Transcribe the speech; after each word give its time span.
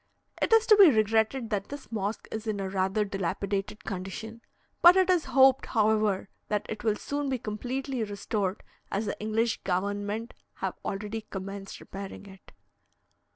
It 0.41 0.51
is 0.51 0.65
to 0.65 0.75
be 0.77 0.89
regretted 0.89 1.51
that 1.51 1.69
this 1.69 1.91
mosque 1.91 2.27
is 2.31 2.47
in 2.47 2.59
a 2.59 2.67
rather 2.71 3.05
dilapidated 3.05 3.83
condition; 3.85 4.41
but 4.81 4.95
it 4.95 5.11
is 5.11 5.25
hoped, 5.25 5.67
however, 5.67 6.27
that 6.47 6.65
it 6.67 6.83
will 6.83 6.95
soon 6.95 7.29
be 7.29 7.37
completely 7.37 8.03
restored, 8.03 8.63
as 8.91 9.05
the 9.05 9.19
English 9.19 9.61
government 9.61 10.33
have 10.55 10.73
already 10.83 11.21
commenced 11.29 11.79
repairing 11.79 12.25
it. 12.25 12.51